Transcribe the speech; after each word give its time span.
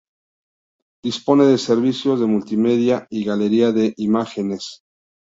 Dispone 1.03 1.45
de 1.45 1.59
servicios 1.59 2.19
de 2.19 2.25
multimedia 2.25 3.05
y 3.11 3.23
galería 3.23 3.71
de 3.71 3.93
imágenes. 3.97 4.81